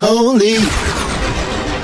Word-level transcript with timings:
holy. 0.00 0.58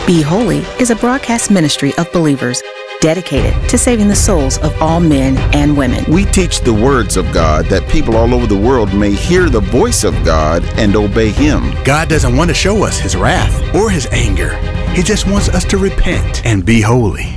Be 0.06 0.22
Holy 0.22 0.58
is 0.80 0.90
a 0.90 0.96
broadcast 0.96 1.50
ministry 1.50 1.92
of 1.98 2.10
believers 2.12 2.62
dedicated 3.00 3.52
to 3.68 3.76
saving 3.76 4.08
the 4.08 4.16
souls 4.16 4.58
of 4.58 4.80
all 4.80 5.00
men 5.00 5.36
and 5.54 5.76
women. 5.76 6.04
We 6.08 6.24
teach 6.26 6.60
the 6.60 6.72
words 6.72 7.16
of 7.16 7.32
God 7.32 7.66
that 7.66 7.88
people 7.90 8.16
all 8.16 8.32
over 8.32 8.46
the 8.46 8.56
world 8.56 8.94
may 8.94 9.10
hear 9.10 9.48
the 9.48 9.60
voice 9.60 10.04
of 10.04 10.14
God 10.24 10.64
and 10.76 10.94
obey 10.94 11.30
Him. 11.30 11.72
God 11.84 12.08
doesn't 12.08 12.36
want 12.36 12.48
to 12.50 12.54
show 12.54 12.84
us 12.84 12.98
His 12.98 13.16
wrath 13.16 13.74
or 13.74 13.90
His 13.90 14.06
anger. 14.12 14.56
He 14.92 15.02
just 15.02 15.26
wants 15.26 15.48
us 15.48 15.64
to 15.66 15.78
repent 15.78 16.44
and 16.46 16.64
be 16.64 16.80
holy. 16.80 17.34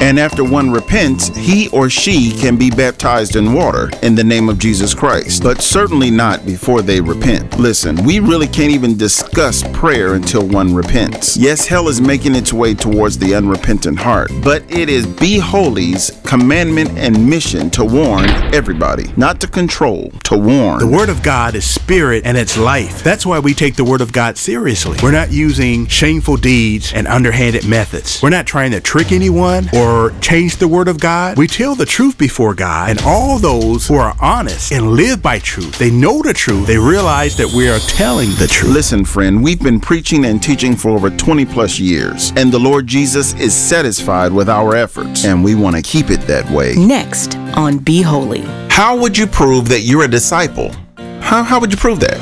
And 0.00 0.18
after 0.18 0.44
one 0.44 0.70
repents, 0.70 1.28
he 1.36 1.68
or 1.68 1.88
she 1.88 2.30
can 2.32 2.56
be 2.56 2.70
baptized 2.70 3.36
in 3.36 3.54
water 3.54 3.90
in 4.02 4.14
the 4.14 4.24
name 4.24 4.48
of 4.48 4.58
Jesus 4.58 4.94
Christ, 4.94 5.42
but 5.42 5.62
certainly 5.62 6.10
not 6.10 6.44
before 6.44 6.82
they 6.82 7.00
repent. 7.00 7.58
Listen, 7.58 7.96
we 8.04 8.20
really 8.20 8.46
can't 8.46 8.70
even 8.70 8.96
discuss 8.96 9.62
prayer 9.72 10.14
until 10.14 10.46
one 10.46 10.74
repents. 10.74 11.36
Yes, 11.36 11.66
hell 11.66 11.88
is 11.88 12.00
making 12.00 12.34
its 12.34 12.52
way 12.52 12.74
towards 12.74 13.18
the 13.18 13.34
unrepentant 13.34 13.98
heart, 13.98 14.30
but 14.42 14.62
it 14.70 14.88
is 14.88 15.06
Be 15.06 15.38
Holy's 15.38 16.10
commandment 16.38 16.90
and 16.98 17.30
mission 17.30 17.70
to 17.70 17.84
warn 17.84 18.28
everybody, 18.52 19.04
not 19.16 19.40
to 19.40 19.46
control, 19.46 20.10
to 20.24 20.36
warn. 20.36 20.80
The 20.80 20.86
Word 20.88 21.08
of 21.08 21.22
God 21.22 21.54
is 21.54 21.64
spirit 21.64 22.26
and 22.26 22.36
it's 22.36 22.56
life. 22.56 23.04
That's 23.04 23.24
why 23.24 23.38
we 23.38 23.54
take 23.54 23.76
the 23.76 23.84
Word 23.84 24.00
of 24.00 24.12
God 24.12 24.36
seriously. 24.36 24.98
We're 25.00 25.12
not 25.12 25.30
using 25.30 25.86
shameful 25.86 26.36
deeds 26.36 26.92
and 26.92 27.06
underhanded 27.06 27.68
methods. 27.68 28.20
We're 28.20 28.30
not 28.30 28.48
trying 28.48 28.72
to 28.72 28.80
trick 28.80 29.12
anyone 29.12 29.68
or 29.72 30.12
change 30.20 30.56
the 30.56 30.66
word 30.66 30.88
of 30.88 30.98
God. 30.98 31.38
We 31.38 31.46
tell 31.46 31.76
the 31.76 31.86
truth 31.86 32.18
before 32.18 32.52
God, 32.54 32.90
and 32.90 33.00
all 33.02 33.38
those 33.38 33.86
who 33.86 33.94
are 33.94 34.16
honest 34.20 34.72
and 34.72 34.90
live 34.90 35.22
by 35.22 35.38
truth, 35.38 35.78
they 35.78 35.92
know 35.92 36.20
the 36.20 36.32
truth, 36.32 36.66
they 36.66 36.78
realize 36.78 37.36
that 37.36 37.52
we 37.52 37.68
are 37.68 37.78
telling 37.78 38.30
the 38.30 38.48
truth. 38.48 38.72
Listen, 38.72 39.04
friend, 39.04 39.40
we've 39.40 39.62
been 39.62 39.78
preaching 39.78 40.24
and 40.24 40.42
teaching 40.42 40.74
for 40.74 40.90
over 40.90 41.10
20 41.10 41.46
plus 41.46 41.78
years, 41.78 42.32
and 42.34 42.50
the 42.50 42.58
Lord 42.58 42.88
Jesus 42.88 43.34
is 43.34 43.54
satisfied 43.54 44.32
with 44.32 44.48
our 44.48 44.74
efforts, 44.74 45.24
and 45.24 45.44
we 45.44 45.54
want 45.54 45.76
to 45.76 45.82
keep 45.82 46.10
it 46.10 46.23
that 46.26 46.48
way. 46.50 46.74
Next 46.74 47.36
on 47.56 47.78
Be 47.78 48.02
Holy. 48.02 48.42
How 48.68 48.96
would 48.96 49.16
you 49.16 49.26
prove 49.26 49.68
that 49.68 49.80
you're 49.80 50.04
a 50.04 50.08
disciple? 50.08 50.72
How, 51.20 51.42
how 51.42 51.60
would 51.60 51.70
you 51.70 51.78
prove 51.78 52.00
that? 52.00 52.18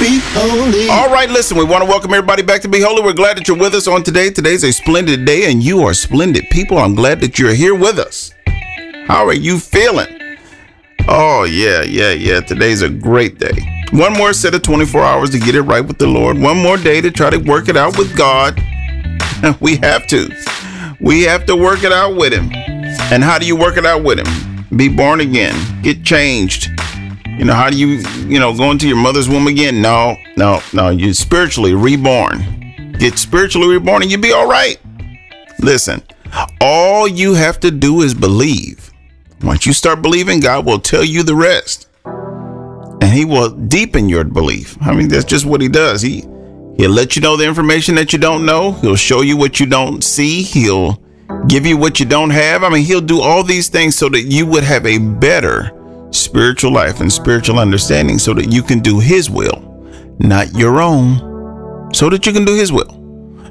Be 0.00 0.20
holy. 0.32 0.88
All 0.88 1.12
right, 1.12 1.28
listen, 1.28 1.56
we 1.58 1.64
want 1.64 1.82
to 1.82 1.88
welcome 1.88 2.12
everybody 2.12 2.42
back 2.42 2.60
to 2.62 2.68
Be 2.68 2.80
Holy. 2.80 3.02
We're 3.02 3.12
glad 3.12 3.36
that 3.36 3.48
you're 3.48 3.56
with 3.56 3.74
us 3.74 3.88
on 3.88 4.04
today. 4.04 4.30
Today's 4.30 4.62
a 4.62 4.72
splendid 4.72 5.24
day, 5.24 5.50
and 5.50 5.62
you 5.62 5.82
are 5.82 5.92
splendid 5.94 6.44
people. 6.50 6.78
I'm 6.78 6.94
glad 6.94 7.20
that 7.20 7.38
you're 7.38 7.54
here 7.54 7.74
with 7.74 7.98
us. 7.98 8.32
How 9.06 9.26
are 9.26 9.34
you 9.34 9.58
feeling? 9.58 10.36
Oh, 11.08 11.44
yeah, 11.44 11.82
yeah, 11.82 12.12
yeah. 12.12 12.40
Today's 12.40 12.82
a 12.82 12.88
great 12.88 13.38
day. 13.38 13.84
One 13.92 14.12
more 14.12 14.32
set 14.34 14.54
of 14.54 14.62
24 14.62 15.02
hours 15.02 15.30
to 15.30 15.38
get 15.38 15.54
it 15.54 15.62
right 15.62 15.80
with 15.80 15.98
the 15.98 16.06
Lord. 16.06 16.38
One 16.38 16.62
more 16.62 16.76
day 16.76 17.00
to 17.00 17.10
try 17.10 17.30
to 17.30 17.38
work 17.38 17.68
it 17.68 17.76
out 17.76 17.96
with 17.98 18.16
God. 18.16 18.60
We 19.60 19.76
have 19.76 20.06
to. 20.08 20.28
We 21.00 21.22
have 21.22 21.46
to 21.46 21.54
work 21.54 21.84
it 21.84 21.92
out 21.92 22.16
with 22.16 22.32
Him. 22.32 22.50
And 23.10 23.24
how 23.24 23.38
do 23.38 23.46
you 23.46 23.56
work 23.56 23.76
it 23.76 23.86
out 23.86 24.04
with 24.04 24.18
Him? 24.18 24.76
Be 24.76 24.88
born 24.88 25.20
again, 25.20 25.54
get 25.82 26.04
changed 26.04 26.68
you 27.38 27.44
know, 27.44 27.54
how 27.54 27.70
do 27.70 27.78
you, 27.78 28.02
you 28.26 28.40
know, 28.40 28.52
go 28.52 28.72
into 28.72 28.88
your 28.88 28.96
mother's 28.96 29.28
womb 29.28 29.46
again? 29.46 29.80
No, 29.80 30.16
no, 30.36 30.60
no. 30.72 30.88
You 30.88 31.14
spiritually 31.14 31.72
reborn. 31.72 32.94
Get 32.98 33.16
spiritually 33.16 33.68
reborn 33.68 34.02
and 34.02 34.10
you'll 34.10 34.20
be 34.20 34.32
all 34.32 34.48
right. 34.48 34.76
Listen, 35.60 36.02
all 36.60 37.06
you 37.06 37.34
have 37.34 37.60
to 37.60 37.70
do 37.70 38.02
is 38.02 38.12
believe. 38.12 38.92
Once 39.40 39.66
you 39.66 39.72
start 39.72 40.02
believing, 40.02 40.40
God 40.40 40.66
will 40.66 40.80
tell 40.80 41.04
you 41.04 41.22
the 41.22 41.36
rest. 41.36 41.86
And 42.04 43.12
he 43.12 43.24
will 43.24 43.50
deepen 43.50 44.08
your 44.08 44.24
belief. 44.24 44.76
I 44.80 44.92
mean, 44.92 45.06
that's 45.06 45.24
just 45.24 45.46
what 45.46 45.60
he 45.60 45.68
does. 45.68 46.02
He 46.02 46.22
he'll 46.76 46.90
let 46.90 47.14
you 47.14 47.22
know 47.22 47.36
the 47.36 47.46
information 47.46 47.94
that 47.94 48.12
you 48.12 48.18
don't 48.18 48.44
know. 48.44 48.72
He'll 48.72 48.96
show 48.96 49.20
you 49.20 49.36
what 49.36 49.60
you 49.60 49.66
don't 49.66 50.02
see. 50.02 50.42
He'll 50.42 51.00
give 51.48 51.66
you 51.66 51.76
what 51.76 51.98
you 52.00 52.06
don't 52.06 52.30
have. 52.30 52.62
I 52.62 52.68
mean, 52.68 52.84
he'll 52.84 53.00
do 53.00 53.20
all 53.20 53.42
these 53.42 53.68
things 53.68 53.96
so 53.96 54.08
that 54.10 54.22
you 54.22 54.46
would 54.46 54.64
have 54.64 54.86
a 54.86 54.98
better 54.98 55.72
spiritual 56.10 56.72
life 56.72 57.00
and 57.00 57.12
spiritual 57.12 57.58
understanding 57.58 58.18
so 58.18 58.34
that 58.34 58.50
you 58.50 58.62
can 58.62 58.80
do 58.80 58.98
His 58.98 59.30
will, 59.30 60.16
not 60.18 60.52
your 60.54 60.80
own, 60.80 61.92
so 61.92 62.08
that 62.10 62.26
you 62.26 62.32
can 62.32 62.44
do 62.44 62.54
His 62.54 62.72
will, 62.72 62.92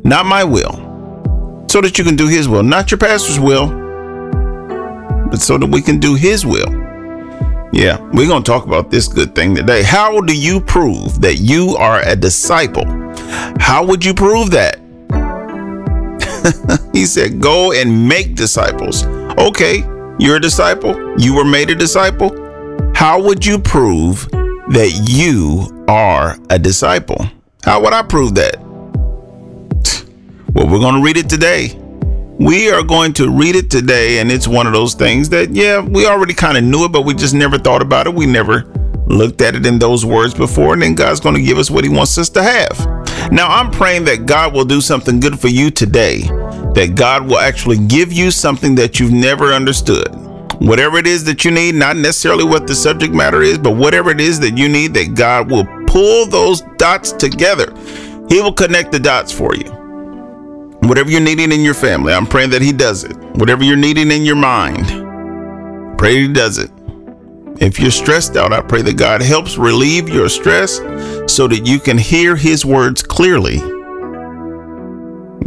not 0.04 0.26
my 0.26 0.44
will, 0.44 1.66
so 1.70 1.82
that 1.82 1.98
you 1.98 2.04
can 2.04 2.16
do 2.16 2.28
His 2.28 2.48
will, 2.48 2.64
not 2.64 2.92
your 2.92 2.98
pastor's 2.98 3.40
will, 3.40 3.68
but 5.30 5.42
so 5.42 5.58
that 5.58 5.70
we 5.70 5.82
can 5.82 6.00
do 6.00 6.16
His 6.16 6.46
will. 6.46 6.70
Yeah, 7.74 8.00
we're 8.14 8.28
going 8.28 8.44
to 8.44 8.52
talk 8.52 8.66
about 8.66 8.90
this 8.90 9.08
good 9.08 9.36
thing 9.36 9.54
today. 9.54 9.84
How 9.84 10.22
do 10.22 10.36
you 10.36 10.62
prove 10.62 11.22
that 11.22 11.36
you 11.36 11.76
are 11.76 12.02
a 12.02 12.16
disciple? 12.16 12.86
How 13.60 13.86
would 13.86 14.04
you 14.04 14.14
prove 14.14 14.52
that? 14.52 14.80
he 16.94 17.06
said, 17.06 17.42
Go 17.42 17.72
and 17.72 18.08
make 18.08 18.36
disciples. 18.36 19.06
Okay, 19.38 19.84
you're 20.20 20.38
a 20.38 20.42
disciple. 20.42 21.20
You 21.20 21.36
were 21.36 21.46
made 21.46 21.70
a 21.70 21.76
disciple. 21.76 22.32
How 22.96 23.22
would 23.22 23.46
you 23.46 23.60
prove 23.60 24.28
that 24.70 25.06
you 25.08 25.86
are 25.88 26.38
a 26.50 26.58
disciple? 26.58 27.26
How 27.64 27.82
would 27.84 27.94
I 27.94 28.02
prove 28.02 28.36
that? 28.36 28.58
Well, 30.54 30.68
we're 30.68 30.80
going 30.80 30.96
to 30.96 31.04
read 31.04 31.18
it 31.18 31.30
today. 31.30 31.80
We 32.40 32.72
are 32.72 32.84
going 32.84 33.14
to 33.14 33.30
read 33.30 33.56
it 33.56 33.70
today, 33.70 34.20
and 34.20 34.32
it's 34.32 34.48
one 34.48 34.68
of 34.68 34.74
those 34.74 34.94
things 34.94 35.30
that, 35.30 35.52
yeah, 35.52 35.80
we 35.80 36.08
already 36.08 36.34
kind 36.34 36.58
of 36.58 36.64
knew 36.64 36.86
it, 36.86 36.92
but 36.92 37.02
we 37.02 37.14
just 37.14 37.34
never 37.34 37.58
thought 37.58 37.82
about 37.82 38.08
it. 38.08 38.14
We 38.14 38.26
never 38.26 38.64
looked 39.08 39.42
at 39.42 39.56
it 39.56 39.66
in 39.66 39.80
those 39.80 40.06
words 40.06 40.34
before, 40.34 40.74
and 40.74 40.82
then 40.82 40.96
God's 40.96 41.20
going 41.20 41.36
to 41.36 41.42
give 41.42 41.58
us 41.58 41.72
what 41.72 41.84
He 41.84 41.90
wants 41.90 42.18
us 42.18 42.30
to 42.30 42.44
have. 42.44 42.97
Now, 43.32 43.48
I'm 43.48 43.72
praying 43.72 44.06
that 44.06 44.26
God 44.26 44.54
will 44.54 44.66
do 44.66 44.82
something 44.82 45.20
good 45.20 45.40
for 45.40 45.48
you 45.48 45.70
today, 45.72 46.22
that 46.74 46.94
God 46.96 47.28
will 47.28 47.40
actually 47.40 47.78
give 47.78 48.14
you 48.14 48.32
something 48.32 48.76
that 48.76 49.00
you've 49.00 49.14
never 49.14 49.54
understood 49.54 50.08
whatever 50.60 50.98
it 50.98 51.08
is 51.08 51.24
that 51.26 51.46
you 51.46 51.52
need, 51.52 51.76
not 51.76 51.96
necessarily 51.96 52.44
what 52.44 52.68
the 52.68 52.76
subject 52.76 53.14
matter 53.14 53.42
is, 53.42 53.58
but 53.58 53.76
whatever 53.76 54.12
it 54.12 54.20
is 54.20 54.40
that 54.40 54.58
you 54.58 54.68
need, 54.68 54.94
that 54.94 55.14
God 55.16 55.52
will 55.52 55.66
pull 55.88 56.26
those 56.26 56.62
dots 56.78 57.12
together. 57.12 57.74
He 58.30 58.42
will 58.42 58.54
connect 58.54 58.92
the 58.92 59.00
dots 59.00 59.32
for 59.32 59.56
you. 59.56 59.72
Whatever 60.82 61.10
you're 61.12 61.22
needing 61.22 61.52
in 61.52 61.62
your 61.62 61.74
family, 61.74 62.14
I'm 62.14 62.28
praying 62.28 62.52
that 62.52 62.62
He 62.62 62.72
does 62.72 63.04
it. 63.04 63.16
Whatever 63.36 63.64
you're 63.64 63.76
needing 63.76 64.12
in 64.12 64.24
your 64.24 64.36
mind, 64.36 65.98
pray 65.98 66.22
He 66.22 66.28
does 66.32 66.58
it. 66.58 66.72
If 67.60 67.80
you're 67.80 67.92
stressed 67.92 68.36
out, 68.36 68.54
I 68.54 68.62
pray 68.62 68.84
that 68.84 68.98
God 68.98 69.22
helps 69.22 69.58
relieve 69.58 70.10
your 70.10 70.30
stress 70.30 70.80
so 71.28 71.48
that 71.48 71.66
you 71.66 71.80
can 71.80 71.98
hear 71.98 72.36
His 72.36 72.66
words 72.66 73.04
clearly. 73.04 73.60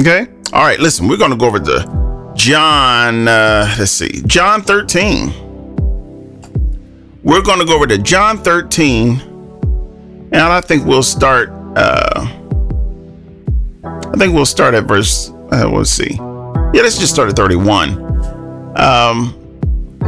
Okay? 0.00 0.28
All 0.52 0.62
right, 0.62 0.80
listen, 0.80 1.08
we're 1.08 1.16
going 1.16 1.30
to 1.30 1.36
go 1.36 1.46
over 1.46 1.60
to 1.60 2.32
John, 2.36 3.28
uh, 3.28 3.74
let's 3.78 3.90
see, 3.90 4.22
John 4.26 4.62
13. 4.62 5.32
We're 7.22 7.42
going 7.42 7.58
to 7.58 7.66
go 7.66 7.76
over 7.76 7.86
to 7.86 7.98
John 7.98 8.38
13, 8.38 9.20
and 9.20 10.36
I 10.36 10.60
think 10.62 10.86
we'll 10.86 11.02
start. 11.02 11.50
Uh, 11.76 12.26
I 13.84 14.16
think 14.16 14.34
we'll 14.34 14.46
start 14.46 14.74
at 14.74 14.84
verse. 14.84 15.30
Uh, 15.52 15.68
let's 15.70 15.90
see. 15.90 16.14
Yeah, 16.14 16.82
let's 16.82 16.98
just 16.98 17.12
start 17.12 17.28
at 17.28 17.36
31. 17.36 17.98
Um, 18.78 19.36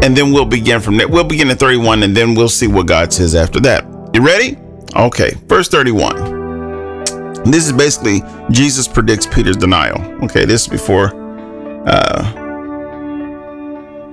and 0.03 0.17
then 0.17 0.33
we'll 0.33 0.47
begin 0.47 0.81
from 0.81 0.97
there. 0.97 1.07
We'll 1.07 1.25
begin 1.25 1.51
at 1.51 1.59
31, 1.59 2.03
and 2.03 2.17
then 2.17 2.35
we'll 2.35 2.49
see 2.49 2.67
what 2.67 2.87
God 2.87 3.13
says 3.13 3.35
after 3.35 3.61
that. 3.61 3.85
You 4.15 4.25
ready? 4.25 4.57
Okay, 4.95 5.35
verse 5.47 5.69
31. 5.69 6.43
This 7.45 7.67
is 7.67 7.73
basically 7.73 8.23
Jesus 8.51 8.87
predicts 8.87 9.27
Peter's 9.27 9.57
denial. 9.57 10.01
Okay, 10.25 10.45
this 10.45 10.63
is 10.63 10.69
before 10.69 11.13
uh, 11.87 12.33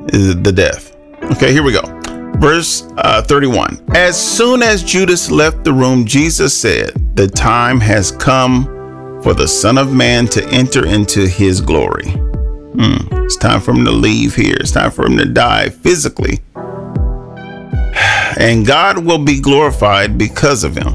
the 0.08 0.54
death. 0.56 0.96
Okay, 1.32 1.52
here 1.52 1.64
we 1.64 1.74
go. 1.74 1.82
Verse 2.40 2.88
uh, 2.98 3.22
31. 3.22 3.84
As 3.94 4.18
soon 4.18 4.64
as 4.64 4.84
Judas 4.84 5.30
left 5.30 5.64
the 5.64 5.74
room, 5.74 6.06
Jesus 6.06 6.60
said, 6.60 7.16
The 7.16 7.28
time 7.28 7.80
has 7.82 8.12
come 8.12 8.66
for 9.22 9.34
the 9.34 9.48
Son 9.48 9.78
of 9.78 9.94
Man 9.94 10.28
to 10.28 10.48
enter 10.48 10.86
into 10.86 11.28
his 11.28 11.60
glory. 11.60 12.10
Hmm. 12.10 12.98
It's 13.26 13.36
time 13.36 13.60
for 13.60 13.72
him 13.72 13.84
to 13.86 13.92
leave 13.92 14.36
here. 14.36 14.56
It's 14.60 14.72
time 14.72 14.92
for 14.92 15.06
him 15.06 15.18
to 15.18 15.26
die 15.26 15.70
physically. 15.70 16.40
And 18.40 18.66
God 18.66 19.06
will 19.06 19.24
be 19.24 19.40
glorified 19.40 20.18
because 20.18 20.64
of 20.64 20.76
him. 20.76 20.94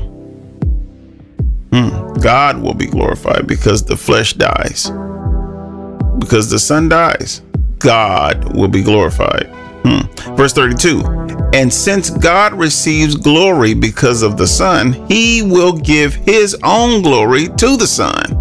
Hmm. 1.72 2.14
God 2.20 2.60
will 2.60 2.74
be 2.74 2.86
glorified 2.86 3.46
because 3.46 3.84
the 3.84 3.96
flesh 3.96 4.32
dies 4.32 4.90
because 6.24 6.50
the 6.50 6.58
Son 6.58 6.88
dies, 6.88 7.42
God 7.78 8.56
will 8.56 8.68
be 8.68 8.82
glorified. 8.82 9.46
Hmm. 9.84 10.34
Verse 10.36 10.52
32 10.52 11.02
And 11.52 11.72
since 11.72 12.10
God 12.10 12.54
receives 12.54 13.14
glory 13.14 13.74
because 13.74 14.22
of 14.22 14.36
the 14.36 14.46
Son, 14.46 14.92
he 15.08 15.42
will 15.42 15.72
give 15.72 16.14
his 16.14 16.56
own 16.62 17.02
glory 17.02 17.48
to 17.48 17.76
the 17.76 17.86
Son. 17.86 18.40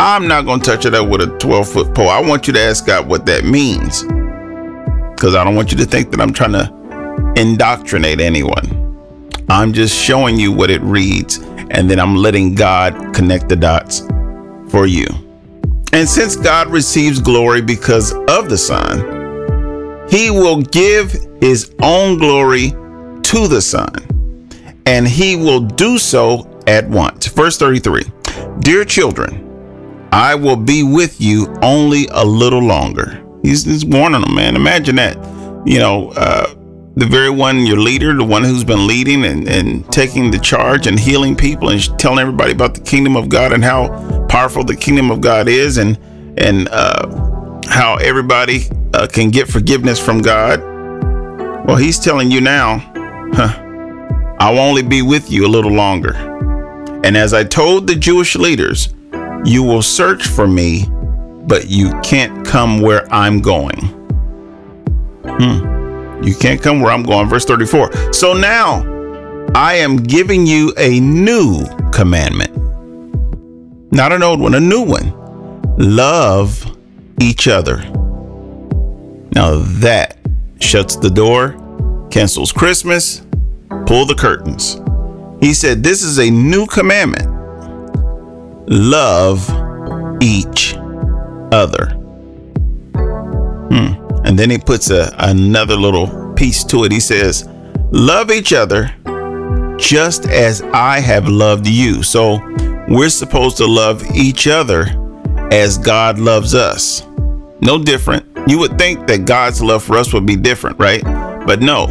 I'm 0.00 0.26
not 0.26 0.44
going 0.44 0.60
to 0.60 0.66
touch 0.66 0.86
it 0.86 0.94
up 0.94 1.08
with 1.08 1.20
a 1.20 1.38
12 1.38 1.68
foot 1.68 1.94
pole. 1.94 2.08
I 2.08 2.20
want 2.20 2.46
you 2.46 2.52
to 2.54 2.60
ask 2.60 2.86
God 2.86 3.06
what 3.06 3.26
that 3.26 3.44
means. 3.44 4.02
Because 5.14 5.34
I 5.34 5.44
don't 5.44 5.54
want 5.54 5.70
you 5.70 5.78
to 5.78 5.84
think 5.84 6.10
that 6.10 6.20
I'm 6.20 6.32
trying 6.32 6.52
to 6.52 6.72
indoctrinate 7.36 8.20
anyone. 8.20 8.84
I'm 9.48 9.72
just 9.72 9.94
showing 9.94 10.38
you 10.38 10.52
what 10.52 10.70
it 10.70 10.80
reads, 10.82 11.38
and 11.70 11.90
then 11.90 12.00
I'm 12.00 12.16
letting 12.16 12.54
God 12.54 13.14
connect 13.14 13.48
the 13.48 13.56
dots 13.56 14.00
for 14.70 14.86
you. 14.86 15.06
And 15.92 16.08
since 16.08 16.34
God 16.34 16.68
receives 16.68 17.20
glory 17.20 17.60
because 17.60 18.12
of 18.28 18.48
the 18.48 18.58
Son, 18.58 20.08
he 20.08 20.30
will 20.30 20.62
give 20.62 21.12
his 21.40 21.74
own 21.82 22.18
glory 22.18 22.70
to 22.70 23.48
the 23.48 23.60
Son, 23.60 23.94
and 24.86 25.06
he 25.06 25.36
will 25.36 25.60
do 25.60 25.98
so 25.98 26.60
at 26.66 26.88
once. 26.88 27.26
Verse 27.26 27.58
33 27.58 28.02
Dear 28.60 28.84
children, 28.84 30.08
I 30.12 30.34
will 30.34 30.56
be 30.56 30.82
with 30.82 31.20
you 31.20 31.54
only 31.62 32.06
a 32.12 32.24
little 32.24 32.62
longer. 32.62 33.22
He's, 33.42 33.64
he's 33.64 33.84
warning 33.84 34.22
them, 34.22 34.34
man. 34.34 34.56
Imagine 34.56 34.96
that. 34.96 35.16
You 35.66 35.78
know, 35.78 36.12
uh, 36.16 36.54
the 36.96 37.06
very 37.06 37.30
one, 37.30 37.66
your 37.66 37.78
leader, 37.78 38.14
the 38.14 38.24
one 38.24 38.44
who's 38.44 38.62
been 38.62 38.86
leading 38.86 39.24
and, 39.24 39.48
and 39.48 39.90
taking 39.92 40.30
the 40.30 40.38
charge 40.38 40.86
and 40.86 40.98
healing 40.98 41.34
people 41.34 41.70
and 41.70 41.82
telling 41.98 42.20
everybody 42.20 42.52
about 42.52 42.74
the 42.74 42.80
kingdom 42.80 43.16
of 43.16 43.28
God 43.28 43.52
and 43.52 43.64
how 43.64 44.26
powerful 44.28 44.62
the 44.62 44.76
kingdom 44.76 45.10
of 45.10 45.20
God 45.20 45.48
is 45.48 45.78
and 45.78 45.98
and 46.36 46.68
uh, 46.70 47.60
how 47.68 47.96
everybody 47.96 48.62
uh, 48.92 49.06
can 49.06 49.30
get 49.30 49.48
forgiveness 49.48 50.04
from 50.04 50.20
God. 50.20 50.60
Well, 51.66 51.76
he's 51.76 51.98
telling 51.98 52.30
you 52.30 52.40
now, 52.40 52.78
huh, 53.34 54.36
I'll 54.38 54.58
only 54.58 54.82
be 54.82 55.02
with 55.02 55.30
you 55.30 55.46
a 55.46 55.48
little 55.48 55.72
longer. 55.72 56.14
And 57.04 57.16
as 57.16 57.32
I 57.34 57.44
told 57.44 57.86
the 57.86 57.94
Jewish 57.94 58.34
leaders, 58.34 58.94
you 59.44 59.62
will 59.62 59.82
search 59.82 60.26
for 60.26 60.48
me, 60.48 60.86
but 61.46 61.68
you 61.68 61.92
can't 62.02 62.46
come 62.46 62.80
where 62.80 63.12
I'm 63.12 63.40
going. 63.40 63.80
Hmm. 65.24 65.73
You 66.22 66.34
can't 66.34 66.62
come 66.62 66.80
where 66.80 66.92
I'm 66.92 67.02
going. 67.02 67.28
Verse 67.28 67.44
34. 67.44 68.12
So 68.12 68.32
now 68.32 68.82
I 69.54 69.74
am 69.74 69.96
giving 69.96 70.46
you 70.46 70.72
a 70.78 71.00
new 71.00 71.64
commandment. 71.92 72.52
Not 73.92 74.12
an 74.12 74.22
old 74.22 74.40
one, 74.40 74.54
a 74.54 74.60
new 74.60 74.82
one. 74.82 75.12
Love 75.78 76.76
each 77.20 77.48
other. 77.48 77.78
Now 79.34 79.58
that 79.80 80.18
shuts 80.60 80.96
the 80.96 81.10
door, 81.10 81.56
cancels 82.10 82.52
Christmas, 82.52 83.22
pull 83.86 84.06
the 84.06 84.14
curtains. 84.16 84.80
He 85.40 85.52
said, 85.52 85.82
This 85.82 86.02
is 86.02 86.18
a 86.18 86.30
new 86.30 86.66
commandment 86.66 87.34
love 88.66 89.48
each 90.22 90.74
other. 91.52 92.03
And 94.34 94.38
then 94.40 94.50
he 94.50 94.58
puts 94.58 94.90
a, 94.90 95.14
another 95.20 95.76
little 95.76 96.32
piece 96.34 96.64
to 96.64 96.82
it. 96.82 96.90
He 96.90 96.98
says, 96.98 97.48
Love 97.92 98.32
each 98.32 98.52
other 98.52 98.92
just 99.78 100.26
as 100.26 100.60
I 100.60 100.98
have 100.98 101.28
loved 101.28 101.68
you. 101.68 102.02
So 102.02 102.40
we're 102.88 103.10
supposed 103.10 103.58
to 103.58 103.66
love 103.66 104.02
each 104.12 104.48
other 104.48 104.86
as 105.52 105.78
God 105.78 106.18
loves 106.18 106.52
us. 106.52 107.06
No 107.60 107.80
different. 107.80 108.26
You 108.48 108.58
would 108.58 108.76
think 108.76 109.06
that 109.06 109.24
God's 109.24 109.62
love 109.62 109.84
for 109.84 109.96
us 109.96 110.12
would 110.12 110.26
be 110.26 110.34
different, 110.34 110.80
right? 110.80 111.04
But 111.46 111.62
no, 111.62 111.86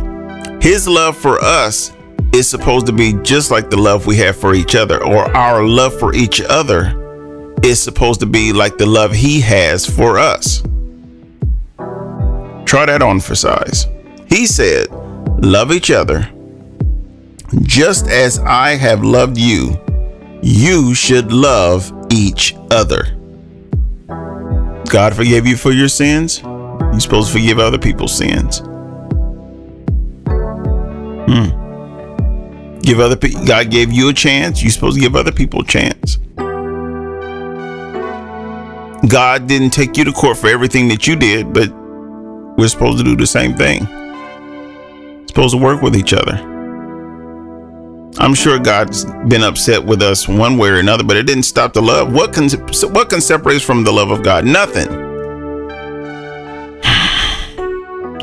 His 0.61 0.85
love 0.85 1.15
for 1.15 1.41
us 1.41 1.93
is 2.33 2.49
supposed 2.49 2.87
to 2.87 2.91
be 2.91 3.13
just 3.23 3.51
like 3.51 3.69
the 3.69 3.77
love 3.77 4.05
we 4.05 4.17
have 4.17 4.35
for 4.35 4.53
each 4.53 4.75
other, 4.75 5.01
or 5.01 5.33
our 5.33 5.63
love 5.63 5.97
for 5.97 6.13
each 6.13 6.41
other 6.41 7.53
is 7.63 7.81
supposed 7.81 8.19
to 8.19 8.25
be 8.25 8.51
like 8.51 8.77
the 8.77 8.85
love 8.85 9.13
He 9.13 9.39
has 9.39 9.85
for 9.89 10.19
us. 10.19 10.61
Try 12.73 12.87
that 12.87 13.03
on 13.03 13.19
for 13.19 13.35
size. 13.35 13.85
He 14.27 14.47
said, 14.47 14.89
Love 15.43 15.71
each 15.71 15.91
other 15.91 16.27
just 17.61 18.07
as 18.07 18.39
I 18.39 18.75
have 18.75 19.03
loved 19.03 19.37
you, 19.37 19.79
you 20.41 20.95
should 20.95 21.31
love 21.31 21.91
each 22.11 22.55
other. 22.71 23.15
God 24.89 25.15
forgave 25.15 25.45
you 25.45 25.55
for 25.55 25.71
your 25.71 25.87
sins. 25.87 26.41
You're 26.41 26.99
supposed 26.99 27.31
to 27.31 27.39
forgive 27.39 27.59
other 27.59 27.77
people's 27.77 28.15
sins. 28.15 28.59
Hmm. 31.29 31.59
Give 32.79 32.99
other 32.99 33.15
people, 33.15 33.45
God 33.45 33.69
gave 33.69 33.91
you 33.91 34.09
a 34.09 34.13
chance. 34.13 34.61
You're 34.61 34.71
supposed 34.71 34.95
to 34.95 35.01
give 35.01 35.15
other 35.15 35.31
people 35.31 35.61
a 35.61 35.65
chance. 35.65 36.17
God 39.07 39.47
didn't 39.47 39.71
take 39.71 39.95
you 39.95 40.03
to 40.05 40.11
court 40.11 40.37
for 40.37 40.47
everything 40.47 40.87
that 40.87 41.07
you 41.07 41.15
did, 41.15 41.53
but 41.53 41.71
we're 42.63 42.69
supposed 42.69 42.97
to 42.97 43.03
do 43.03 43.17
the 43.17 43.27
same 43.27 43.57
thing. 43.57 43.85
Supposed 45.27 45.53
to 45.53 45.61
work 45.61 45.81
with 45.81 45.97
each 45.97 46.13
other. 46.13 46.37
I'm 48.19 48.33
sure 48.33 48.57
God's 48.57 49.03
been 49.27 49.43
upset 49.43 49.83
with 49.83 50.01
us 50.01 50.29
one 50.29 50.57
way 50.57 50.69
or 50.69 50.77
another, 50.77 51.03
but 51.03 51.17
it 51.17 51.23
didn't 51.23 51.43
stop 51.43 51.73
the 51.73 51.81
love. 51.81 52.13
What 52.13 52.33
can 52.33 52.49
what 52.93 53.09
can 53.09 53.19
separate 53.19 53.57
us 53.57 53.63
from 53.63 53.83
the 53.83 53.91
love 53.91 54.11
of 54.11 54.23
God? 54.23 54.45
Nothing. 54.45 54.87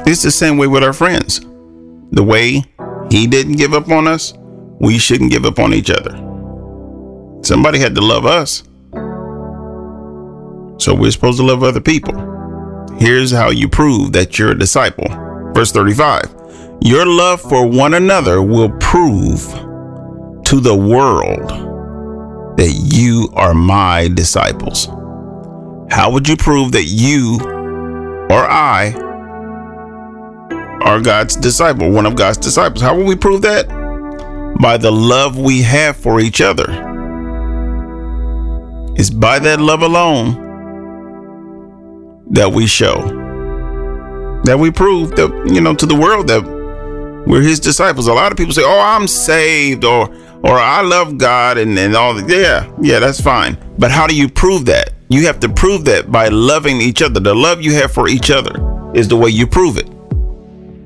It's 0.07 0.23
the 0.23 0.31
same 0.31 0.57
way 0.57 0.67
with 0.67 0.83
our 0.83 0.95
friends. 0.95 1.41
The 2.13 2.25
way 2.25 2.65
He 3.11 3.27
didn't 3.27 3.59
give 3.59 3.75
up 3.75 3.91
on 3.91 4.09
us, 4.09 4.33
we 4.81 4.97
shouldn't 4.97 5.31
give 5.31 5.45
up 5.45 5.59
on 5.59 5.75
each 5.75 5.91
other. 5.91 6.17
Somebody 7.43 7.79
had 7.79 7.95
to 7.95 8.01
love 8.01 8.25
us. 8.25 8.63
So 10.83 10.95
we're 10.95 11.11
supposed 11.11 11.39
to 11.41 11.45
love 11.45 11.63
other 11.63 11.83
people. 11.83 12.30
Here's 13.01 13.31
how 13.31 13.49
you 13.49 13.67
prove 13.67 14.13
that 14.13 14.39
you're 14.39 14.51
a 14.51 14.59
disciple. 14.59 15.07
Verse 15.55 15.73
35 15.73 16.35
Your 16.83 17.07
love 17.07 17.41
for 17.41 17.67
one 17.67 17.95
another 17.95 18.43
will 18.43 18.69
prove 18.79 19.41
to 20.45 20.61
the 20.61 20.77
world 20.77 21.49
that 22.59 22.71
you 22.93 23.31
are 23.33 23.55
my 23.55 24.09
disciples. 24.09 24.85
How 25.91 26.11
would 26.11 26.29
you 26.29 26.37
prove 26.37 26.73
that 26.73 26.85
you 26.85 27.39
or 28.31 28.45
I 28.45 28.93
are 30.83 31.01
God's 31.01 31.37
disciple, 31.37 31.91
one 31.91 32.05
of 32.05 32.17
God's 32.17 32.37
disciples? 32.37 32.83
How 32.83 32.95
will 32.95 33.07
we 33.07 33.17
prove 33.17 33.41
that? 33.41 33.67
By 34.61 34.77
the 34.77 34.93
love 34.93 35.39
we 35.39 35.63
have 35.63 35.97
for 35.97 36.21
each 36.21 36.43
other. 36.43 36.67
It's 38.95 39.09
by 39.09 39.39
that 39.39 39.59
love 39.59 39.81
alone 39.81 40.50
that 42.31 42.51
we 42.53 42.67
show, 42.67 42.97
that 44.45 44.59
we 44.59 44.71
prove 44.71 45.17
that, 45.17 45.31
you 45.53 45.61
know, 45.61 45.75
to 45.75 45.87
the 45.87 45.95
world 45.95 46.29
that 46.29 46.43
we're 47.27 47.43
his 47.43 47.61
disciples. 47.61 48.09
A 48.09 48.13
lot 48.13 48.33
of 48.33 48.39
people 48.39 48.53
say, 48.53 48.63
Oh, 48.65 48.81
I'm 48.81 49.07
saved, 49.07 49.85
or 49.85 50.09
or 50.43 50.59
I 50.59 50.81
love 50.81 51.19
God 51.19 51.59
and, 51.59 51.79
and 51.79 51.95
all. 51.95 52.19
Yeah, 52.29 52.71
yeah, 52.81 52.99
that's 52.99 53.21
fine. 53.21 53.59
But 53.79 53.91
how 53.91 54.07
do 54.07 54.17
you 54.17 54.29
prove 54.29 54.65
that? 54.67 54.91
You 55.09 55.27
have 55.27 55.41
to 55.41 55.49
prove 55.49 55.85
that 55.87 56.11
by 56.11 56.29
loving 56.29 56.81
each 56.81 57.03
other. 57.03 57.21
The 57.21 57.35
love 57.35 57.63
you 57.63 57.75
have 57.75 57.93
for 57.93 58.09
each 58.09 58.31
other 58.31 58.55
is 58.95 59.09
the 59.09 59.17
way 59.17 59.31
you 59.31 59.47
prove 59.47 59.77
it. 59.77 59.89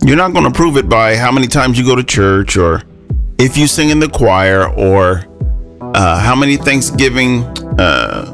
You're 0.03 0.17
not 0.17 0.33
going 0.33 0.45
to 0.45 0.51
prove 0.51 0.77
it 0.77 0.89
by 0.89 1.17
how 1.17 1.31
many 1.31 1.47
times 1.47 1.79
you 1.79 1.85
go 1.85 1.95
to 1.95 2.03
church 2.03 2.57
or 2.57 2.83
if 3.39 3.57
you 3.57 3.67
sing 3.67 3.91
in 3.91 4.01
the 4.01 4.09
choir 4.09 4.69
or 4.69 5.25
uh, 5.95 6.19
how 6.19 6.35
many 6.35 6.57
Thanksgiving 6.57 7.45
uh, 7.79 8.34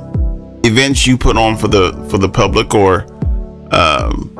events 0.65 1.07
you 1.07 1.17
put 1.17 1.37
on 1.37 1.57
for 1.57 1.69
the 1.69 1.93
for 2.11 2.19
the 2.19 2.29
public 2.29 2.75
or 2.75 3.07
um, 3.73 4.35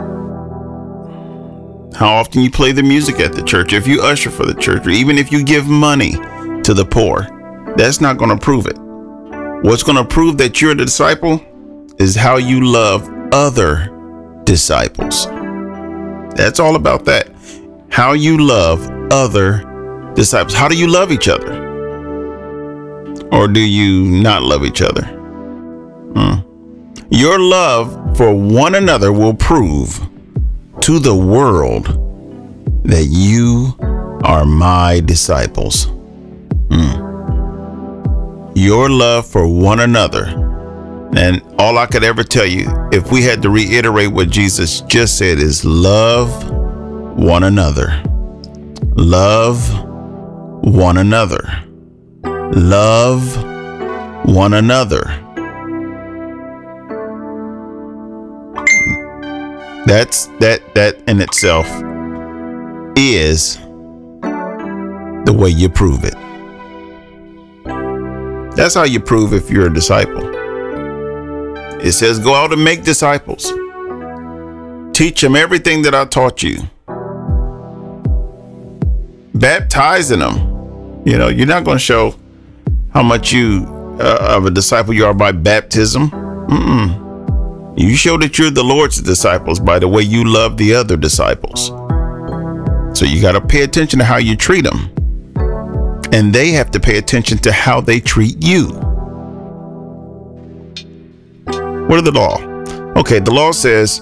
how 1.95 2.09
often 2.13 2.41
you 2.43 2.51
play 2.51 2.73
the 2.73 2.83
music 2.83 3.21
at 3.21 3.33
the 3.33 3.43
church, 3.43 3.73
if 3.73 3.87
you 3.87 4.01
usher 4.03 4.31
for 4.31 4.47
the 4.47 4.55
church, 4.55 4.87
or 4.87 4.91
even 4.91 5.19
if 5.19 5.31
you 5.31 5.45
give 5.45 5.69
money 5.69 6.13
to 6.63 6.75
the 6.75 6.85
poor. 6.85 7.27
That's 7.77 8.01
not 8.01 8.17
going 8.17 8.31
to 8.31 8.39
prove 8.39 8.67
it. 8.67 8.77
What's 9.63 9.83
going 9.83 9.97
to 9.97 10.05
prove 10.05 10.39
that 10.39 10.61
you're 10.61 10.73
a 10.73 10.75
disciple 10.75 11.45
is 11.99 12.17
how 12.17 12.37
you 12.37 12.65
love 12.65 13.09
other 13.33 14.43
disciples. 14.45 15.27
That's 16.37 16.59
all 16.59 16.77
about 16.77 17.05
that. 17.05 17.31
How 17.91 18.13
you 18.13 18.39
love 18.39 18.89
other 19.13 20.13
disciples. 20.15 20.55
How 20.55 20.69
do 20.69 20.77
you 20.77 20.87
love 20.87 21.13
each 21.13 21.29
other? 21.29 21.69
Or 23.31 23.47
do 23.47 23.61
you 23.61 24.05
not 24.05 24.43
love 24.43 24.65
each 24.65 24.83
other? 24.83 25.20
Your 27.11 27.41
love 27.41 28.17
for 28.17 28.33
one 28.33 28.77
another 28.77 29.13
will 29.13 29.35
prove 29.35 29.99
to 30.83 30.99
the 31.01 31.15
world 31.15 31.87
that 32.85 33.07
you 33.11 33.77
are 34.25 34.45
my 34.45 35.01
disciples. 35.01 35.87
Mm. 36.69 38.53
Your 38.55 38.89
love 38.89 39.27
for 39.27 39.49
one 39.49 39.81
another. 39.81 40.27
And 41.17 41.43
all 41.59 41.79
I 41.79 41.87
could 41.87 42.05
ever 42.05 42.23
tell 42.23 42.47
you, 42.47 42.69
if 42.93 43.11
we 43.11 43.23
had 43.23 43.43
to 43.43 43.51
reiterate 43.51 44.13
what 44.13 44.31
Jesus 44.31 44.83
just 44.83 45.19
said, 45.19 45.39
is 45.39 45.65
love 45.65 46.49
one 47.19 47.43
another. 47.43 48.03
Love 48.95 49.69
one 50.63 50.99
another. 50.99 51.43
Love 52.23 53.37
one 54.27 54.55
another. 54.55 55.27
That's 59.87 60.27
that 60.39 60.61
that 60.75 60.97
in 61.09 61.21
itself 61.21 61.67
is 62.97 63.57
the 65.25 65.35
way 65.37 65.51
you 65.51 65.69
prove 65.69 66.05
it. 66.05 66.15
That's 68.57 68.75
how 68.75 68.85
you 68.85 69.01
prove 69.01 69.33
if 69.33 69.51
you're 69.51 69.69
a 69.69 69.73
disciple. 69.73 70.29
It 71.81 71.93
says, 71.93 72.19
Go 72.19 72.35
out 72.35 72.53
and 72.53 72.63
make 72.63 72.85
disciples. 72.85 73.53
Teach 74.93 75.23
them 75.23 75.35
everything 75.35 75.83
that 75.83 75.95
I 75.95 76.05
taught 76.05 76.43
you. 76.43 76.59
Baptizing 79.35 80.19
them. 80.19 81.03
You 81.07 81.17
know, 81.17 81.29
you're 81.29 81.47
not 81.47 81.65
going 81.65 81.79
to 81.79 81.83
show 81.83 82.15
how 82.93 83.03
much 83.03 83.33
you 83.33 83.67
uh, 83.99 84.37
of 84.37 84.45
a 84.45 84.51
disciple 84.51 84.93
you 84.93 85.07
are 85.07 85.15
by 85.15 85.33
baptism. 85.33 86.11
Mm-mm. 86.11 87.10
You 87.77 87.95
show 87.97 88.19
that 88.19 88.39
you're 88.39 88.51
the 88.51 88.65
Lord's 88.65 89.01
disciples 89.01 89.61
by 89.61 89.79
the 89.79 89.89
way 89.89 90.03
you 90.03 90.25
love 90.25 90.57
the 90.57 90.75
other 90.75 90.97
disciples. 90.97 91.69
So 92.99 93.05
you 93.07 93.23
got 93.23 93.33
to 93.33 93.41
pay 93.41 93.63
attention 93.63 93.99
to 94.01 94.05
how 94.05 94.17
you 94.17 94.37
treat 94.37 94.65
them. 94.65 94.93
And 96.13 96.35
they 96.35 96.51
have 96.51 96.71
to 96.73 96.81
pay 96.81 96.99
attention 96.99 97.39
to 97.39 97.53
how 97.53 97.81
they 97.81 98.01
treat 98.01 98.45
you. 98.45 98.67
What 101.87 101.99
are 101.99 102.03
the 102.03 102.13
law? 102.13 102.39
Okay, 103.01 103.21
the 103.21 103.33
law 103.33 103.53
says 103.53 104.01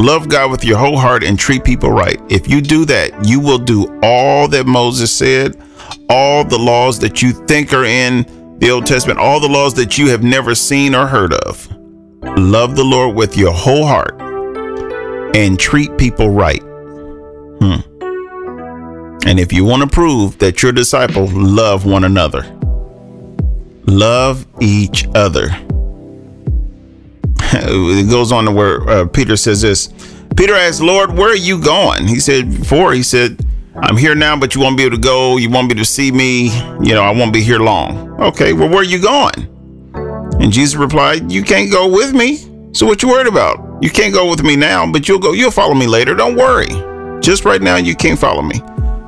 love 0.00 0.28
God 0.28 0.50
with 0.50 0.64
your 0.64 0.78
whole 0.78 0.96
heart 0.96 1.22
and 1.22 1.38
treat 1.38 1.64
people 1.64 1.90
right. 1.90 2.20
If 2.30 2.48
you 2.48 2.60
do 2.60 2.84
that, 2.86 3.26
you 3.26 3.38
will 3.38 3.58
do 3.58 3.98
all 4.02 4.48
that 4.48 4.66
Moses 4.66 5.12
said, 5.12 5.62
all 6.08 6.44
the 6.44 6.58
laws 6.58 6.98
that 7.00 7.22
you 7.22 7.32
think 7.32 7.72
are 7.72 7.84
in 7.84 8.58
the 8.58 8.70
Old 8.70 8.86
Testament, 8.86 9.18
all 9.18 9.40
the 9.40 9.48
laws 9.48 9.74
that 9.74 9.98
you 9.98 10.08
have 10.08 10.22
never 10.22 10.54
seen 10.54 10.94
or 10.94 11.06
heard 11.06 11.32
of. 11.32 11.68
Love 12.36 12.74
the 12.74 12.84
Lord 12.84 13.14
with 13.14 13.36
your 13.36 13.52
whole 13.52 13.86
heart 13.86 14.20
and 15.36 15.58
treat 15.58 15.96
people 15.96 16.30
right. 16.30 16.62
Hmm. 17.60 17.80
And 19.26 19.38
if 19.38 19.52
you 19.52 19.64
want 19.64 19.82
to 19.82 19.88
prove 19.88 20.38
that 20.38 20.62
you're 20.62 20.72
a 20.72 20.74
disciple, 20.74 21.28
love 21.28 21.86
one 21.86 22.04
another. 22.04 22.42
Love 23.86 24.46
each 24.60 25.06
other. 25.14 25.48
it 27.52 28.10
goes 28.10 28.32
on 28.32 28.46
to 28.46 28.50
where 28.50 28.88
uh, 28.88 29.06
Peter 29.06 29.36
says 29.36 29.62
this. 29.62 29.92
Peter 30.36 30.54
asked, 30.54 30.80
Lord, 30.80 31.16
where 31.16 31.30
are 31.30 31.36
you 31.36 31.60
going? 31.60 32.08
He 32.08 32.18
said, 32.18 32.50
before, 32.50 32.92
he 32.92 33.04
said, 33.04 33.46
I'm 33.76 33.96
here 33.96 34.16
now, 34.16 34.36
but 34.36 34.56
you 34.56 34.60
won't 34.60 34.76
be 34.76 34.82
able 34.82 34.96
to 34.96 35.02
go. 35.02 35.36
You 35.36 35.50
won't 35.50 35.68
be 35.68 35.74
able 35.74 35.84
to 35.84 35.90
see 35.90 36.10
me. 36.10 36.48
You 36.82 36.94
know, 36.94 37.02
I 37.02 37.12
won't 37.12 37.32
be 37.32 37.42
here 37.42 37.60
long. 37.60 38.20
Okay, 38.20 38.52
well, 38.52 38.68
where 38.68 38.78
are 38.78 38.84
you 38.84 39.00
going? 39.00 39.53
And 40.40 40.52
Jesus 40.52 40.74
replied, 40.74 41.30
You 41.30 41.42
can't 41.42 41.70
go 41.70 41.90
with 41.90 42.12
me. 42.12 42.50
So 42.72 42.86
what 42.86 43.02
you 43.02 43.08
worried 43.08 43.28
about? 43.28 43.82
You 43.82 43.90
can't 43.90 44.12
go 44.12 44.28
with 44.28 44.42
me 44.42 44.56
now, 44.56 44.90
but 44.90 45.08
you'll 45.08 45.18
go, 45.18 45.32
you'll 45.32 45.50
follow 45.50 45.74
me 45.74 45.86
later. 45.86 46.14
Don't 46.14 46.36
worry. 46.36 46.68
Just 47.20 47.44
right 47.44 47.62
now, 47.62 47.76
you 47.76 47.94
can't 47.94 48.18
follow 48.18 48.42
me. 48.42 48.60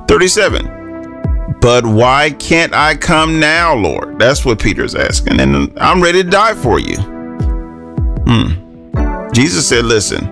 37. 0.07 1.57
But 1.59 1.85
why 1.85 2.31
can't 2.39 2.73
I 2.73 2.95
come 2.95 3.39
now, 3.39 3.75
Lord? 3.75 4.19
That's 4.19 4.45
what 4.45 4.59
Peter's 4.61 4.95
asking. 4.95 5.39
And 5.39 5.77
I'm 5.79 6.01
ready 6.01 6.23
to 6.23 6.29
die 6.29 6.53
for 6.53 6.79
you. 6.79 6.97
Hmm. 8.27 9.31
Jesus 9.33 9.67
said, 9.67 9.85
Listen, 9.85 10.25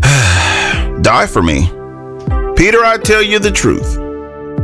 die 1.02 1.26
for 1.26 1.42
me. 1.42 1.68
Peter, 2.56 2.84
I 2.84 2.98
tell 3.02 3.22
you 3.22 3.38
the 3.38 3.50
truth. 3.50 3.98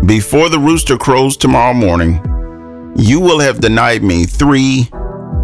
Before 0.07 0.49
the 0.49 0.59
rooster 0.59 0.97
crows 0.97 1.37
tomorrow 1.37 1.75
morning, 1.75 2.21
you 2.99 3.21
will 3.21 3.39
have 3.39 3.61
denied 3.61 4.03
me 4.03 4.25
three 4.25 4.89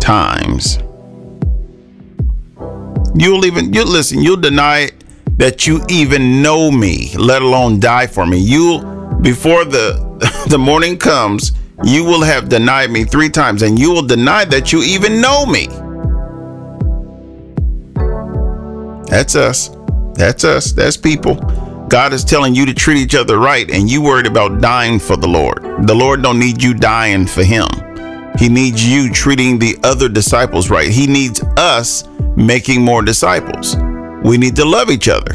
times. 0.00 0.78
You'll 3.14 3.46
even, 3.46 3.72
you 3.72 3.84
listen, 3.84 4.20
you'll 4.20 4.40
deny 4.40 4.78
it 4.80 5.04
that 5.38 5.64
you 5.66 5.80
even 5.88 6.42
know 6.42 6.70
me, 6.70 7.14
let 7.16 7.42
alone 7.42 7.78
die 7.78 8.08
for 8.08 8.26
me. 8.26 8.38
You'll, 8.38 8.80
before 9.20 9.64
the, 9.64 10.44
the 10.48 10.58
morning 10.58 10.98
comes, 10.98 11.52
you 11.84 12.02
will 12.04 12.22
have 12.22 12.48
denied 12.48 12.90
me 12.90 13.04
three 13.04 13.30
times, 13.30 13.62
and 13.62 13.78
you 13.78 13.92
will 13.92 14.06
deny 14.06 14.44
that 14.46 14.72
you 14.72 14.82
even 14.82 15.20
know 15.20 15.46
me. 15.46 15.68
That's 19.08 19.36
us. 19.36 19.70
That's 20.14 20.42
us. 20.42 20.72
That's 20.72 20.96
people. 20.96 21.36
God 21.94 22.12
is 22.12 22.24
telling 22.24 22.56
you 22.56 22.66
to 22.66 22.74
treat 22.74 22.96
each 22.96 23.14
other 23.14 23.38
right, 23.38 23.70
and 23.70 23.88
you 23.88 24.02
worried 24.02 24.26
about 24.26 24.60
dying 24.60 24.98
for 24.98 25.16
the 25.16 25.28
Lord. 25.28 25.62
The 25.86 25.94
Lord 25.94 26.24
don't 26.24 26.40
need 26.40 26.60
you 26.60 26.74
dying 26.74 27.24
for 27.24 27.44
Him. 27.44 27.68
He 28.36 28.48
needs 28.48 28.84
you 28.84 29.12
treating 29.12 29.60
the 29.60 29.76
other 29.84 30.08
disciples 30.08 30.70
right. 30.70 30.90
He 30.90 31.06
needs 31.06 31.40
us 31.56 32.02
making 32.34 32.82
more 32.82 33.00
disciples. 33.00 33.76
We 34.24 34.38
need 34.38 34.56
to 34.56 34.64
love 34.64 34.90
each 34.90 35.08
other. 35.08 35.34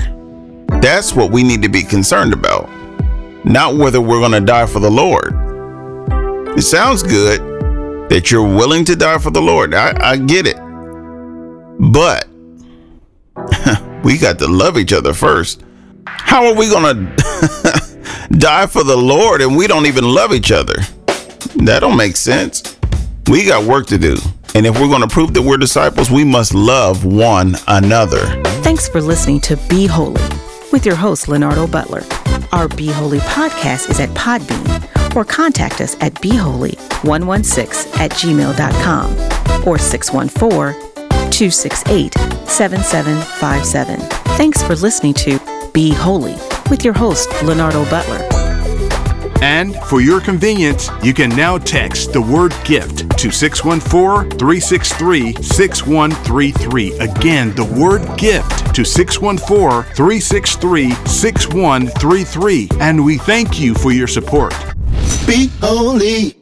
That's 0.81 1.13
what 1.13 1.31
we 1.31 1.43
need 1.43 1.61
to 1.61 1.69
be 1.69 1.81
concerned 1.81 2.33
about, 2.33 2.67
not 3.45 3.75
whether 3.75 4.01
we're 4.01 4.19
going 4.19 4.33
to 4.33 4.41
die 4.41 4.65
for 4.65 4.81
the 4.81 4.91
Lord. 4.91 5.33
It 6.57 6.63
sounds 6.63 7.03
good 7.03 7.39
that 8.09 8.31
you're 8.31 8.43
willing 8.43 8.83
to 8.83 8.97
die 8.97 9.19
for 9.19 9.31
the 9.31 9.41
Lord. 9.41 9.73
I, 9.73 9.93
I 9.97 10.17
get 10.17 10.45
it. 10.45 10.57
But 11.79 12.27
we 14.03 14.17
got 14.17 14.39
to 14.39 14.47
love 14.49 14.77
each 14.77 14.91
other 14.91 15.13
first. 15.13 15.63
How 16.29 16.45
are 16.45 16.53
we 16.53 16.69
going 16.69 16.83
to 17.17 18.27
die 18.37 18.67
for 18.67 18.83
the 18.83 18.95
Lord 18.95 19.41
and 19.41 19.57
we 19.57 19.65
don't 19.65 19.87
even 19.87 20.03
love 20.03 20.31
each 20.31 20.51
other? 20.51 20.75
That 21.65 21.79
don't 21.81 21.97
make 21.97 22.15
sense. 22.15 22.77
We 23.27 23.47
got 23.47 23.63
work 23.65 23.87
to 23.87 23.97
do. 23.97 24.15
And 24.53 24.67
if 24.67 24.79
we're 24.79 24.89
going 24.89 25.01
to 25.01 25.07
prove 25.07 25.33
that 25.33 25.41
we're 25.41 25.57
disciples, 25.57 26.11
we 26.11 26.23
must 26.23 26.53
love 26.53 27.03
one 27.03 27.55
another. 27.67 28.19
Thanks 28.61 28.87
for 28.87 29.01
listening 29.01 29.41
to 29.41 29.57
Be 29.69 29.87
Holy 29.87 30.21
with 30.71 30.85
your 30.85 30.95
host, 30.95 31.29
Leonardo 31.29 31.65
Butler. 31.65 32.03
Our 32.51 32.67
Be 32.67 32.91
Holy 32.91 33.17
podcast 33.21 33.89
is 33.89 33.99
at 33.99 34.09
Podbean 34.09 35.15
or 35.15 35.25
contact 35.25 35.81
us 35.81 35.95
at 35.99 36.13
beholy116 36.13 37.97
at 37.97 38.11
gmail.com 38.11 39.67
or 39.67 39.79
614 39.79 40.79
268 41.31 42.13
7757. 42.47 43.99
Thanks 44.37 44.61
for 44.61 44.75
listening 44.75 45.15
to 45.15 45.39
Be 45.79 45.93
Holy 45.93 46.35
with 46.69 46.83
your 46.83 46.93
host, 46.93 47.29
Leonardo 47.41 47.85
Butler. 47.85 48.19
And 49.41 49.77
for 49.85 50.01
your 50.01 50.19
convenience, 50.19 50.89
you 51.01 51.13
can 51.13 51.29
now 51.29 51.57
text 51.57 52.11
the 52.11 52.21
word 52.21 52.53
gift 52.65 53.17
to 53.17 53.31
614 53.31 54.37
363 54.37 55.35
6133. 55.35 56.99
Again, 56.99 57.55
the 57.55 57.63
word 57.63 58.01
gift 58.17 58.75
to 58.75 58.83
614 58.83 59.95
363 59.95 60.91
6133. 61.05 62.69
And 62.81 63.05
we 63.05 63.17
thank 63.17 63.57
you 63.57 63.73
for 63.73 63.93
your 63.93 64.07
support. 64.07 64.53
Be 65.25 65.47
holy. 65.61 66.38